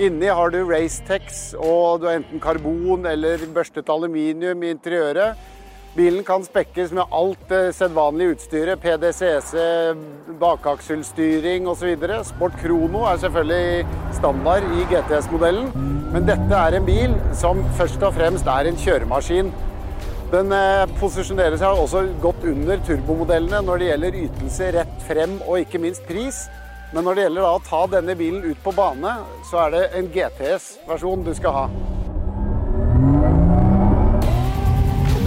[0.00, 5.36] Inni har du Racetex, og du har enten karbon eller børstet aluminium i interiøret.
[5.92, 8.80] Bilen kan spekkes med alt det sedvanlige utstyret.
[8.80, 9.52] PDCC,
[10.40, 11.90] bakakselstyring osv.
[12.30, 13.84] Sport Krono er selvfølgelig
[14.16, 15.68] standard i GTS-modellen.
[16.14, 19.52] Men dette er en bil som først og fremst er en kjøremaskin.
[20.32, 25.60] Den eh, posisjonerer seg også godt under turbomodellene når det gjelder ytelse, rett frem og
[25.60, 26.46] ikke minst pris.
[26.90, 29.12] Men når det gjelder å ta denne bilen ut på bane,
[29.46, 31.66] så er det en GTS-versjon du skal ha.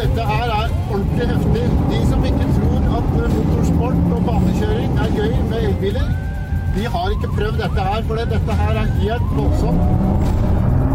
[0.03, 1.63] Dette her er ordentlig heftig.
[1.93, 6.09] De som ikke tror at motorsport og banekjøring er gøy med elbiler,
[6.73, 9.83] de har ikke prøvd dette her, for dette her er helt voldsomt.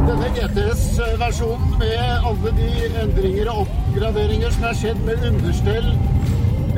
[0.09, 2.69] Denne GTS-versjonen med alle de
[3.05, 5.89] endringer og oppgraderinger som er skjedd med understell,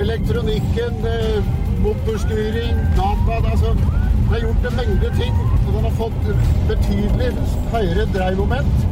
[0.04, 1.50] elektronikken, eh,
[1.84, 3.74] motorstyring, data altså,
[4.30, 6.26] Det er gjort en mengde ting, og den har fått
[6.68, 7.30] betydelig
[7.72, 8.84] høyere dreiemoment.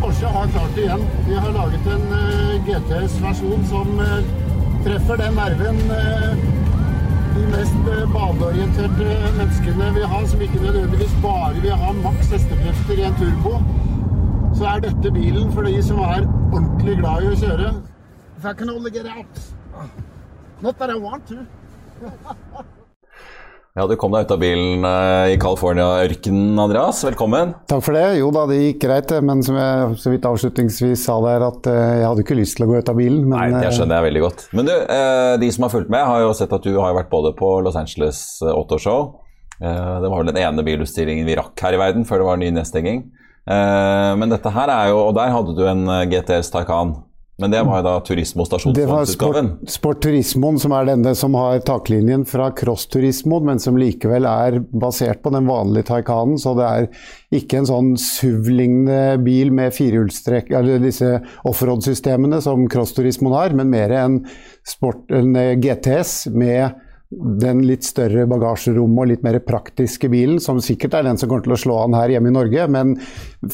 [0.00, 1.02] Porsche har klart det igjen.
[1.26, 4.30] De har laget en eh, GTS-versjon som eh,
[4.86, 6.46] treffer den nerven eh,
[7.36, 13.04] de mest badeorienterte menneskene vil ha, som ikke nødvendigvis bare vil ha maks hestekrefter i
[13.10, 13.58] en turbo,
[14.56, 17.74] så er dette bilen for de som er ordentlig glad i å kjøre.
[18.38, 19.44] If I can only get out.
[20.62, 21.44] Not that I want to.
[23.76, 27.02] Ja, Du kom deg ut av bilen eh, i California-ørkenen, Andreas.
[27.04, 27.50] Velkommen.
[27.68, 28.06] Takk for det.
[28.16, 29.12] Jo da, det gikk greit.
[29.20, 32.64] Men som jeg så vidt avslutningsvis sa der, at eh, jeg hadde ikke lyst til
[32.64, 33.26] å gå ut av bilen.
[33.26, 34.46] Men, Nei, det eh, skjønner jeg veldig godt.
[34.56, 37.12] Men du, eh, de som har fulgt med, har jo sett at du har vært
[37.12, 39.22] både på Los Angeles Autoshow show
[39.60, 42.48] Det var vel den ene bilutstillingen vi rakk her i verden før det var ny
[42.56, 43.04] nedstenging.
[43.46, 46.96] Eh, men dette her er jo Og der hadde du en eh, GTS Taycan.
[47.38, 49.04] Men det var jo da Turismo det var.
[49.04, 54.24] Sport, Sport Turismoen som er denne som har taklinjen fra Cross Turismoen, men som likevel
[54.24, 56.38] er basert på den vanlige Taycanen.
[56.40, 56.88] Så det er
[57.36, 61.12] ikke en sånn SUV-lignende bil med firehjulstrekk, eller disse
[61.44, 64.22] offroad-systemene som Cross Turismoen har, men mer en,
[64.64, 70.96] sport, en GTS med den litt større bagasjerommet og litt mer praktiske bilen, som sikkert
[70.98, 72.96] er den som kommer til å slå an her hjemme i Norge, men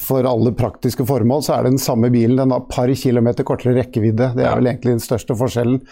[0.01, 2.39] for alle praktiske formål så er det den samme bilen.
[2.41, 4.31] Den har par kilometer kortere rekkevidde.
[4.37, 5.83] Det er vel egentlig den største forskjellen.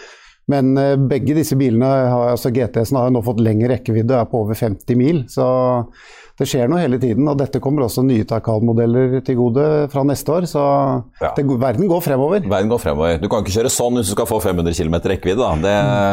[0.50, 4.30] Men eh, begge disse bilene, har, altså GTS-en har jo nå fått lengre rekkevidde, er
[4.30, 5.22] på over 50 mil.
[5.30, 5.46] Så
[6.38, 7.26] det skjer noe hele tiden.
[7.28, 10.46] Og dette kommer også nye Takal-modeller til gode fra neste år.
[10.48, 10.62] Så
[11.20, 11.32] Ja.
[11.36, 12.40] det, verden går fremover.
[12.48, 13.18] Verden går fremover.
[13.20, 15.36] Du kan ikke kjøre sånn hvis du skal få 500 km rekkevidde.
[15.36, 15.54] da.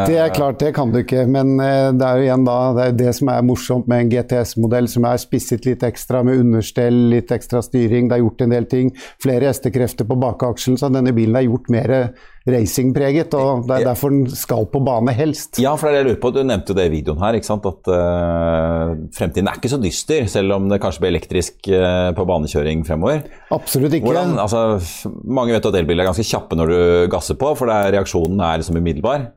[0.06, 1.28] Det, Det er klart, det kan du ikke.
[1.28, 4.10] Men eh, det er jo igjen da, det er det som er morsomt med en
[4.10, 8.10] GTS-modell som er spisset litt ekstra med understell, litt ekstra styring.
[8.10, 8.92] Det er gjort en del ting.
[9.22, 12.14] Flere hestekrefter på bakaksjen, så denne bilen er gjort mer
[12.48, 13.34] racingpreget.
[13.38, 15.60] Og det er derfor den skal på bane helst.
[15.62, 16.34] Ja, for det er det jeg lurer på.
[16.36, 20.58] Du nevnte jo det i videoen her, at uh, fremtiden er ikke så dyster, selv
[20.58, 23.26] om det kanskje blir elektrisk uh, på banekjøring fremover.
[23.56, 24.10] Absolutt ikke.
[24.10, 24.80] Hvordan, altså,
[25.24, 26.80] mange vet at elbiler er ganske kjappe når du
[27.12, 29.30] gasser på, for det er, reaksjonen er liksom umiddelbar.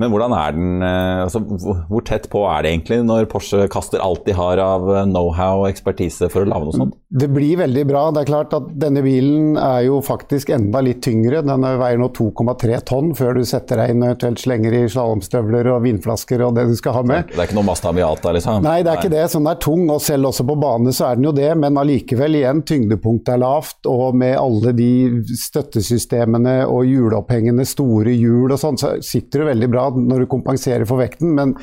[0.00, 4.00] Men hvordan er den, eh, altså, hvor, tett på er det egentlig når Porsche kaster
[4.02, 6.96] alt de har av eh, know-how og ekspertise for å lage noe sånt?
[7.12, 8.06] Det blir veldig bra.
[8.14, 11.42] Det er klart at denne bilen er jo faktisk enda litt tyngre.
[11.44, 15.68] Den veier nå 2,3 tonn før du setter deg inn og eventuelt slenger i slalåmstøvler
[15.74, 17.28] og vinflasker og det du skal ha med.
[17.28, 18.64] Det er ikke noe Mazda Miata, liksom?
[18.64, 19.26] Nei, det er ikke det.
[19.28, 21.50] Så den er tung, og selv også på bane så er den jo det.
[21.60, 23.82] Men allikevel, igjen, tyngdepunktet er lavt.
[23.92, 24.90] Og med alle de
[25.36, 30.86] støttesystemene og hjulopphengende store hjul og sånn, så sitter du veldig bra når du kompenserer
[30.88, 31.34] for vekten.
[31.38, 31.56] Men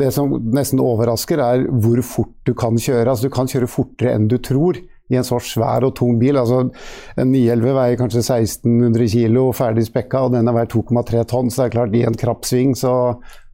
[0.00, 3.08] det som nesten overrasker, er hvor fort du kan kjøre.
[3.10, 4.80] Altså, du kan kjøre fortere enn du tror
[5.12, 6.38] i en så svær og tung bil.
[6.40, 6.64] Altså,
[7.20, 11.52] en 911 veier kanskje 1600 kg ferdig spekka, og den har veid 2,3 tonn.
[11.52, 12.94] Så det er klart, i en krapp sving så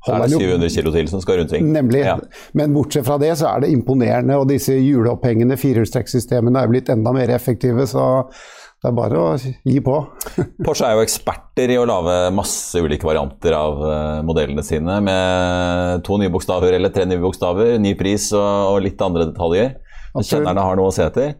[0.07, 1.73] Da er det 700 kilo til som skal rundt sving.
[1.75, 2.05] Nemlig.
[2.07, 2.15] Ja.
[2.57, 4.39] Men bortsett fra det, så er det imponerende.
[4.39, 8.07] Og disse hjulopphengende firehjulstrekksystemene er blitt enda mer effektive, så
[8.79, 9.95] det er bare å gi på.
[10.67, 16.05] Porsche er jo eksperter i å lage masse ulike varianter av eh, modellene sine med
[16.07, 19.75] to nye bokstaver eller tre nye bokstaver, ny pris og, og litt andre detaljer.
[20.15, 20.31] Absolutt.
[20.31, 21.35] Kjennerne har noe å se etter.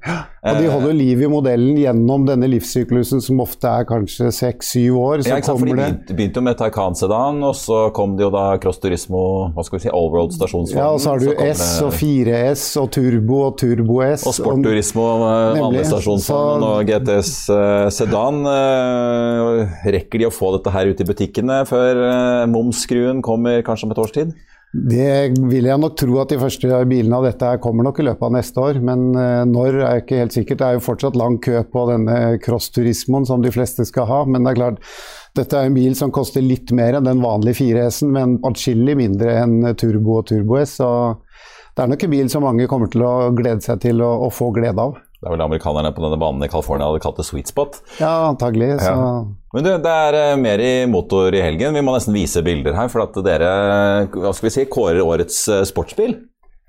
[0.49, 5.23] Og de holder liv i modellen gjennom denne livssyklusen, som ofte er kanskje seks-syv år.
[5.25, 8.17] Så Ja, sant, kommer De det begynte, begynte jo med Taycan Sedan, og så kom
[8.19, 9.23] det jo da Cross Turismo
[9.57, 10.79] hva skal vi si, Allroad stasjonsvogn.
[10.79, 14.27] ja, og så har du så S og 4S og Turbo og Turbo S.
[14.29, 15.87] Og Sport Turismo, eh, Nemlig.
[15.89, 18.45] stasjonsvogn, og GTS eh, Sedan.
[18.47, 23.89] eh, rekker de å få dette her ut i butikkene før uh, momsskruen kommer kanskje
[23.89, 24.33] om et års tid?
[24.69, 28.27] Det vil jeg nok tro at de første bilene av dette kommer nok i løpet
[28.27, 28.81] av neste år.
[28.85, 30.61] Men eh, når er ikke helt sikkert.
[30.61, 34.21] Det er jo fortsatt lang kø på denne cross-turismoen som de fleste skal ha.
[34.29, 34.85] Men det er klart,
[35.39, 39.39] dette er en bil som koster litt mer enn den vanlige 4S-en, men atskillig mindre
[39.41, 40.77] enn Turbo og Turbo S.
[40.83, 40.91] Så
[41.73, 44.33] det er nok en bil som mange kommer til å glede seg til å, å
[44.35, 44.99] få glede av.
[45.19, 47.81] Det er vel amerikanerne på denne banen i California hadde kalt det sweet spot.
[47.99, 48.77] Ja, antagelig.
[48.85, 48.93] Så
[49.55, 51.75] Men du, det er eh, mer i motor i helgen.
[51.75, 53.49] Vi må nesten vise bilder her, for at dere
[54.15, 56.15] hva skal vi si, kårer årets eh, sportsbil.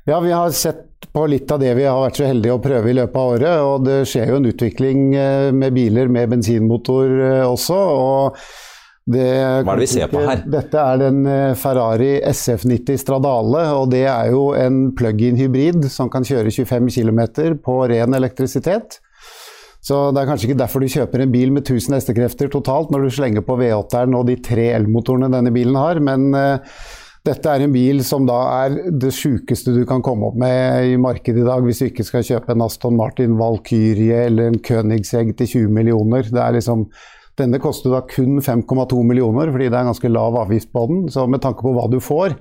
[0.09, 2.89] Ja, vi har sett på litt av det vi har vært så heldige å prøve
[2.89, 3.67] i løpet av året.
[3.67, 7.13] Og det skjer jo en utvikling eh, med biler med bensinmotor
[7.51, 7.77] også.
[7.77, 8.41] og
[9.10, 9.28] det,
[9.65, 10.43] Hva er det vi ser på her?
[10.45, 16.12] Dette er den eh, Ferrari SF90 Stradale, og det er jo en plug-in hybrid som
[16.13, 17.22] kan kjøre 25 km
[17.65, 19.00] på ren elektrisitet.
[19.82, 23.06] Så det er kanskje ikke derfor du kjøper en bil med 1000 hestekrefter totalt, når
[23.06, 26.82] du slenger på V8-eren og de tre elmotorene denne bilen har, men uh,
[27.26, 30.98] dette er en bil som da er det sjukeste du kan komme opp med i
[31.00, 35.34] markedet i dag, hvis du ikke skal kjøpe en Aston Martin Valkyrie eller en Königsegg
[35.39, 36.28] til 20 millioner.
[36.28, 36.86] Det er liksom
[37.39, 41.06] Denne koster da kun 5,2 millioner, fordi det er en ganske lav avgift på den.
[41.13, 42.36] Så med tanke på hva du får,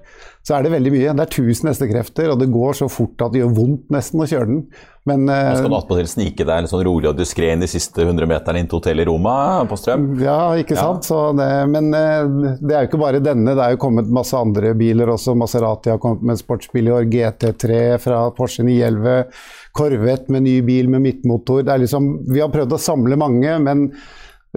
[0.47, 1.15] så er det veldig mye.
[1.17, 4.29] Det er 1000 hestekrefter, og det går så fort at det gjør vondt nesten å
[4.29, 4.63] kjøre den.
[5.09, 8.29] Men, Man skal attpåtil snike deg litt sånn rolig og diskré inn de siste 100
[8.29, 9.37] meterne inn til hotellet i Roma
[9.69, 10.09] på Strøm.
[10.21, 11.09] Ja, ikke sant.
[11.09, 11.31] Ja.
[11.39, 13.55] Det, men det er jo ikke bare denne.
[13.57, 15.37] Det er jo kommet masse andre biler også.
[15.39, 17.09] Maserati har kommet med en sportsbil i år.
[17.09, 19.33] GT3 fra Porsche 911.
[19.79, 21.65] Corvette med ny bil med midtmotor.
[21.65, 23.89] Det er liksom, vi har prøvd å samle mange, men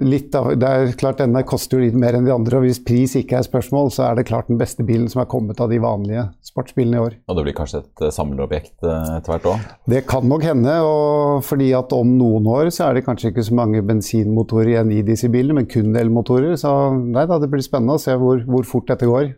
[0.00, 2.80] litt av, det er klart Denne koster jo litt mer enn de andre, og hvis
[2.84, 5.68] pris ikke er spørsmål, så er det klart den beste bilen som er kommet av
[5.72, 7.18] de vanlige sportsbilene i år.
[7.28, 9.68] Og det blir kanskje et samlerobjekt etter hvert òg?
[9.92, 13.46] Det kan nok hende, og fordi at om noen år så er det kanskje ikke
[13.46, 16.56] så mange bensinmotorer igjen i disse bilene, men kun elmotorer.
[16.60, 19.34] Så nei da, det blir spennende å se hvor, hvor fort dette går.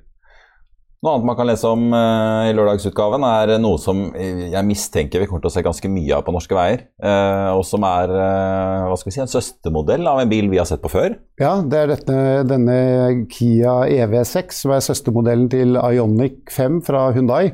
[1.05, 5.27] Noe annet man kan lese om uh, i lørdagsutgaven, er noe som jeg mistenker vi
[5.29, 6.87] kommer til å se ganske mye av på norske veier.
[6.97, 10.63] Uh, og som er uh, hva skal vi si, en søstermodell av en bil vi
[10.63, 11.19] har sett på før.
[11.43, 12.17] Ja, det er dette,
[12.49, 12.79] denne
[13.29, 17.51] Kia EV6, som er søstermodellen til Ionic 5 fra Hundai.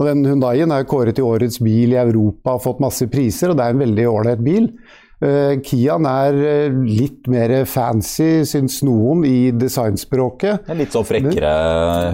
[0.00, 3.60] Og den Hundaien er kåret til årets bil i Europa, har fått masse priser, og
[3.60, 4.72] det er en veldig ålreit bil.
[5.20, 10.70] Uh, Kiaen er uh, litt mer fancy, syns noen, i designspråket.
[10.78, 11.50] Litt sånn frekkere.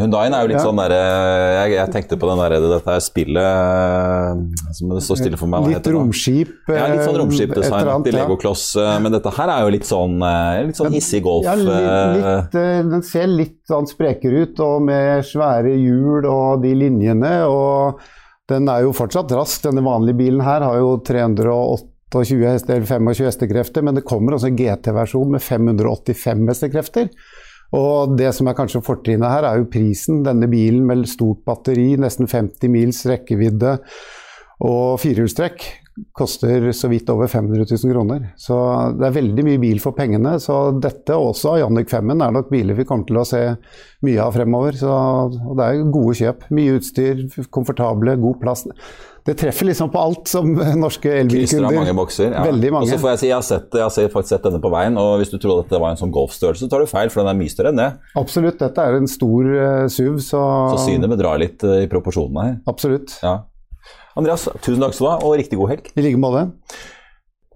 [0.01, 0.65] Hundaien er jo litt ja.
[0.67, 5.23] sånn derre jeg, jeg, tenkte på den der, dette her spillet uh, som det står
[5.23, 5.71] stille for meg.
[5.77, 6.53] Litt romskip.
[6.67, 8.67] Ja, litt sånn romskipdesign til Legokloss.
[8.75, 8.99] Ja.
[8.99, 10.19] Men dette her er jo litt sånn,
[10.67, 11.47] litt sånn hissig golf.
[11.47, 16.75] Ja, litt, litt, den ser litt sånn sprekere ut, og med svære hjul og de
[16.75, 17.37] linjene.
[17.47, 18.03] og
[18.51, 19.63] den er jo fortsatt rask.
[19.65, 24.37] Denne vanlige bilen her har jo 308 120 hester, eller 25 hestekrefter, men det kommer
[24.37, 27.09] også en GT-versjon med 585 hestekrefter.
[27.75, 30.23] Og det som er kanskje fortrinnet her, er jo prisen.
[30.27, 33.79] Denne bilen med stort batteri, nesten 50 mils rekkevidde
[34.67, 35.67] og firehjulstrekk,
[36.17, 38.31] koster så vidt over 500 000 kroner.
[38.41, 38.55] Så
[39.01, 40.37] det er veldig mye bil for pengene.
[40.41, 43.43] Så dette, også Jannik 5-en, er nok biler vi kommer til å se
[44.07, 44.79] mye av fremover.
[44.79, 46.49] Så, og det er gode kjøp.
[46.57, 48.67] Mye utstyr, komfortable, god plass
[49.27, 50.53] det treffer liksom på alt som
[50.85, 51.75] norske elbilkunder.
[51.75, 52.31] mange bokser.
[52.31, 52.45] Ja.
[52.47, 52.87] Veldig mange.
[52.87, 54.99] Og så får jeg si, jeg har, sett, jeg har faktisk sett denne på veien,
[55.03, 57.25] og hvis du trodde at det var en sånn golfstørrelse, så tar du feil, for
[57.25, 57.91] den er mye større enn det.
[58.23, 60.43] Absolutt, dette er en stor uh, SUV, så
[60.77, 62.59] Så synet bedrar litt uh, i proporsjonene her.
[62.71, 63.17] Absolutt.
[63.25, 63.41] Ja.
[64.17, 65.91] Andreas, tusen takk skal du ha, og riktig god helg.
[65.99, 66.47] I like måte.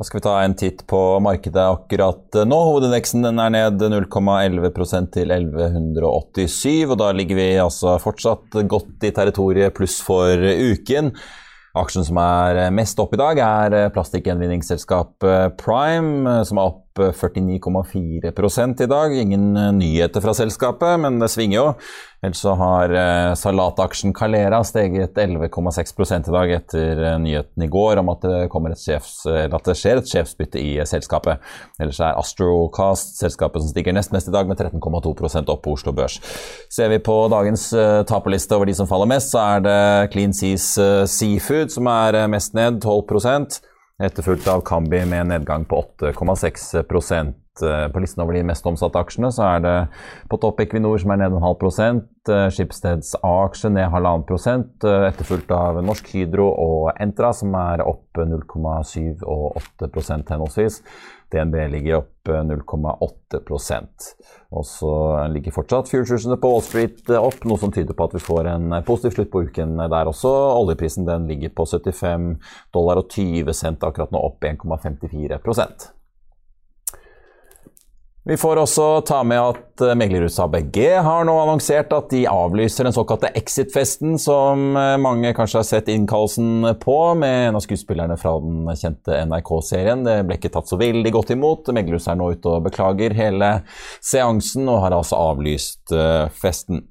[0.01, 2.59] Da skal vi ta en titt på markedet akkurat nå.
[2.71, 9.77] Hovedindeksen er ned 0,11% til 1187, og da ligger vi altså fortsatt godt i territoriet
[9.77, 11.13] pluss for uken.
[11.79, 18.87] Aksjen som er mest opp i dag, er plastikkgjenvinningsselskapet Prime, som er opp 49,4 i
[18.87, 19.19] dag.
[19.19, 21.67] Ingen nyheter fra selskapet, men det svinger jo.
[22.21, 22.93] Ellers så har
[23.41, 29.65] salataksjen Calera steget 11,6 i dag etter nyheten i går om at det, sjefs, at
[29.65, 31.41] det, skjer et sjefsbytte i selskapet.
[31.81, 35.97] Ellers er Astrocast selskapet som stiger nest mest i dag, med 13,2% opp på Oslo
[35.97, 36.21] Børs.
[36.69, 37.71] Ser vi på dagens
[38.11, 39.81] taperliste over de som faller mest, så er det
[40.13, 40.75] Clean Seas
[41.09, 43.70] Seafood som er mest ned, 12
[44.01, 46.83] etterfulgt av Kambi med en nedgang på 8,6
[47.59, 49.75] På listen over de mest omsatte aksjene så er det
[50.31, 52.07] på topp Equinor som er ned en halv prosent,
[52.55, 59.27] Skipsteds A-aksje ned halvannen prosent, etterfulgt av Norsk Hydro og Entra som er opp 0,7
[59.27, 60.81] og 8% henholdsvis.
[61.31, 64.09] DNB ligger opp 0,8%
[64.51, 64.95] Og så
[65.31, 68.75] ligger fortsatt futuresene på Wall Street opp, noe som tyder på at vi får en
[68.87, 70.33] positiv slutt på uken der også.
[70.59, 72.35] Oljeprisen ligger på 75
[72.75, 76.00] dollar og 20 cent akkurat nå, opp 1,54
[78.31, 82.87] vi får også ta med at eh, meglerhuset ABG har nå annonsert at de avlyser
[82.87, 88.15] den såkalte Exit-festen, som eh, mange kanskje har sett innkallelsen på, med en av skuespillerne
[88.21, 90.07] fra den kjente NRK-serien.
[90.07, 91.73] Det ble ikke tatt så veldig godt imot.
[91.75, 93.51] Meglerhuset er nå ute og beklager hele
[93.99, 96.85] seansen, og har altså avlyst eh, festen.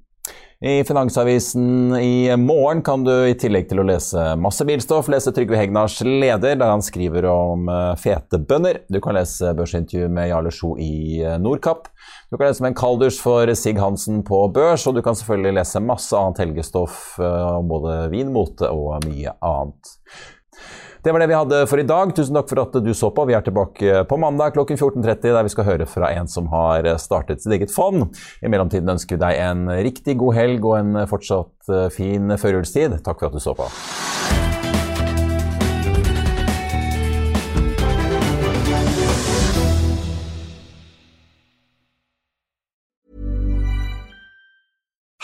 [0.66, 5.56] I Finansavisen i morgen kan du i tillegg til å lese masse bilstoff, lese Trygve
[5.56, 8.82] Hegnars leder, der han skriver om eh, fete bønder.
[8.92, 11.88] Du kan lese børsintervju med Jarle Sjo i eh, Nordkapp.
[12.28, 15.62] Du kan lese med en kalddusj for Sig Hansen på børs, og du kan selvfølgelig
[15.62, 19.96] lese masse annet helgestoff eh, om både vin, mote og mye annet.
[21.04, 22.12] Det var det vi hadde for i dag.
[22.16, 23.24] Tusen takk for at du så på.
[23.30, 26.90] Vi er tilbake på mandag klokken 14.30, der vi skal høre fra en som har
[27.00, 28.10] startet sitt eget fond.
[28.44, 33.00] I mellomtiden ønsker vi deg en riktig god helg og en fortsatt eh, fin førjulstid.
[33.06, 33.72] Takk for at du så på.